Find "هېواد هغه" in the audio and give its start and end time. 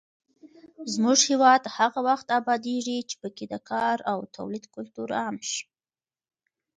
1.31-1.99